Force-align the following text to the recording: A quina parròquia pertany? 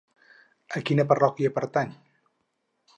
A 0.79 0.83
quina 0.89 1.05
parròquia 1.13 1.55
pertany? 1.59 1.95